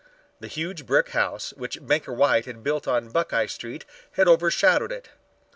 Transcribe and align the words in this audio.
The 0.39 0.47
huge 0.47 0.87
brick 0.87 1.09
house 1.09 1.53
which 1.53 1.77
Banker 1.85 2.11
White 2.11 2.45
had 2.47 2.63
built 2.63 2.87
on 2.87 3.11
Buckeye 3.11 3.45
Street 3.45 3.85
had 4.13 4.27
overshadowed 4.27 4.91
it. 4.91 5.09